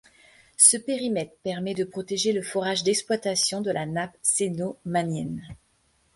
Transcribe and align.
Ce 0.57 0.77
périmètre 0.77 1.35
permet 1.43 1.75
de 1.75 1.83
protéger 1.83 2.31
le 2.33 2.41
forage 2.41 2.81
d'exploitation 2.83 3.61
de 3.61 3.69
la 3.69 3.85
nappe 3.85 4.17
cénomanienne. 4.23 5.47